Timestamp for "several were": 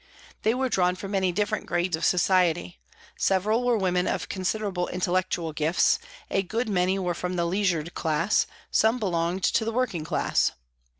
3.19-3.77